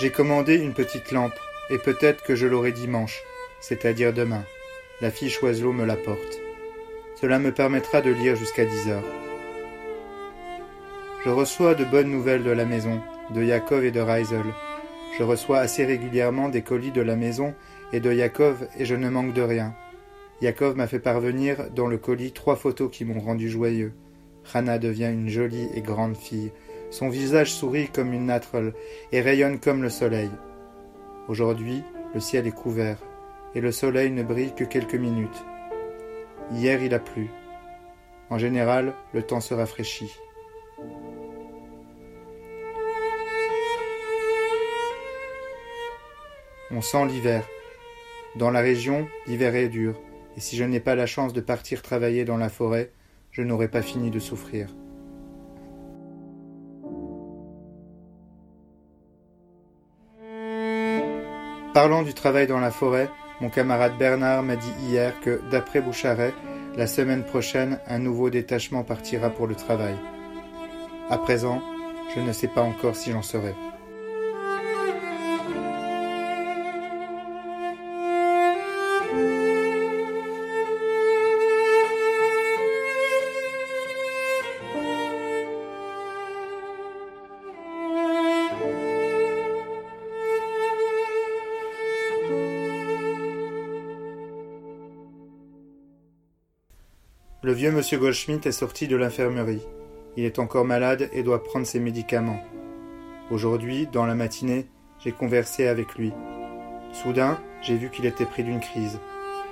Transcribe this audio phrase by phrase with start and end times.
[0.00, 1.38] J'ai commandé une petite lampe,
[1.70, 3.22] et peut-être que je l'aurai dimanche,
[3.60, 4.44] c'est-à-dire demain.
[5.00, 6.40] La fille Choiselot me l'apporte.
[7.20, 9.04] Cela me permettra de lire jusqu'à dix heures.
[11.24, 13.00] Je reçois de bonnes nouvelles de la maison,
[13.34, 14.44] de Yakov et de Reisel.
[15.16, 17.54] Je reçois assez régulièrement des colis de la maison
[17.92, 19.74] et de Yakov et je ne manque de rien.
[20.42, 23.92] Yakov m'a fait parvenir dans le colis trois photos qui m'ont rendu joyeux.
[24.52, 26.52] Hannah devient une jolie et grande fille.
[26.94, 28.72] Son visage sourit comme une nathrelle
[29.10, 30.30] et rayonne comme le soleil.
[31.26, 31.82] Aujourd'hui,
[32.14, 32.98] le ciel est couvert
[33.56, 35.44] et le soleil ne brille que quelques minutes.
[36.52, 37.30] Hier, il a plu.
[38.30, 40.12] En général, le temps se rafraîchit.
[46.70, 47.44] On sent l'hiver.
[48.36, 50.00] Dans la région, l'hiver est dur,
[50.36, 52.92] et si je n'ai pas la chance de partir travailler dans la forêt,
[53.32, 54.68] je n'aurai pas fini de souffrir.
[61.74, 66.32] Parlant du travail dans la forêt, mon camarade Bernard m'a dit hier que, d'après Boucharet,
[66.76, 69.96] la semaine prochaine, un nouveau détachement partira pour le travail.
[71.10, 71.60] À présent,
[72.14, 73.56] je ne sais pas encore si j'en serai.
[97.44, 99.60] Le vieux monsieur Goldschmidt est sorti de l'infirmerie.
[100.16, 102.42] Il est encore malade et doit prendre ses médicaments.
[103.30, 104.66] Aujourd'hui, dans la matinée,
[104.98, 106.10] j'ai conversé avec lui.
[106.94, 108.98] Soudain, j'ai vu qu'il était pris d'une crise.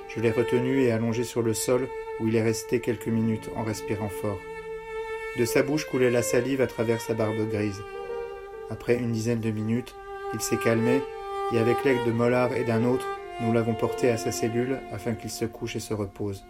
[0.07, 1.87] Je l'ai retenu et allongé sur le sol
[2.19, 4.39] où il est resté quelques minutes en respirant fort.
[5.37, 7.83] De sa bouche coulait la salive à travers sa barbe grise.
[8.71, 9.93] Après une dizaine de minutes,
[10.33, 10.99] il s'est calmé
[11.51, 13.05] et avec l'aide de Mollard et d'un autre,
[13.41, 16.43] nous l'avons porté à sa cellule afin qu'il se couche et se repose.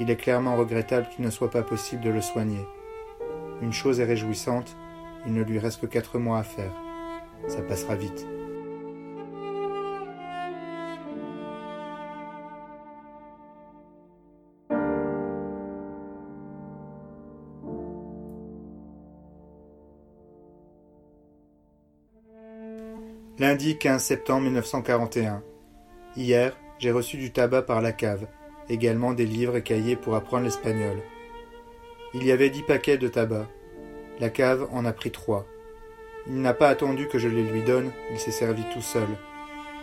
[0.00, 2.66] Il est clairement regrettable qu'il ne soit pas possible de le soigner.
[3.60, 4.74] Une chose est réjouissante,
[5.26, 6.72] il ne lui reste que quatre mois à faire.
[7.48, 8.26] Ça passera vite.
[23.38, 25.42] Lundi 15 septembre 1941.
[26.16, 28.26] Hier, j'ai reçu du tabac par la cave
[28.70, 31.02] également des livres et cahiers pour apprendre l'espagnol.
[32.14, 33.46] Il y avait dix paquets de tabac.
[34.18, 35.46] La cave en a pris trois.
[36.26, 39.08] Il n'a pas attendu que je les lui donne, il s'est servi tout seul.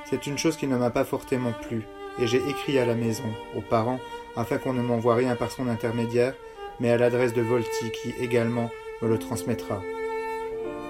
[0.05, 1.83] C'est une chose qui ne m'a pas fortement plu,
[2.19, 3.99] et j'ai écrit à la maison, aux parents,
[4.35, 6.33] afin qu'on ne m'envoie rien par son intermédiaire,
[6.79, 8.69] mais à l'adresse de Volti qui également
[9.01, 9.81] me le transmettra.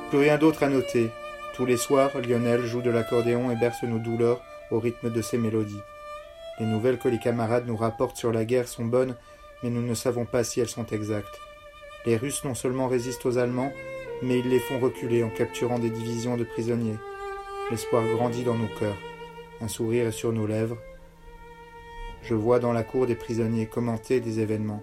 [0.10, 1.10] Plus rien d'autre à noter.
[1.56, 4.42] Tous les soirs, Lionel joue de l'accordéon et berce nos douleurs
[4.72, 5.82] au rythme de ses mélodies.
[6.60, 9.16] Les nouvelles que les camarades nous rapportent sur la guerre sont bonnes,
[9.62, 11.40] mais nous ne savons pas si elles sont exactes.
[12.06, 13.72] Les Russes non seulement résistent aux Allemands,
[14.24, 16.98] mais ils les font reculer en capturant des divisions de prisonniers.
[17.70, 18.98] L'espoir grandit dans nos cœurs.
[19.62, 20.78] Un sourire est sur nos lèvres.
[22.24, 24.82] Je vois dans la cour des prisonniers commenter des événements.